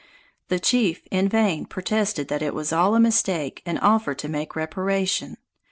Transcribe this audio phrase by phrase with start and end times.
[0.47, 4.55] The chief in vain protested that it was all a mistake and offered to make
[4.55, 5.37] reparation.